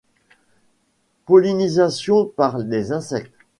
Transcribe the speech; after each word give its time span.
Pollinisation 1.27 2.25
par 2.25 2.57
les 2.57 2.91
insectes. 2.91 3.31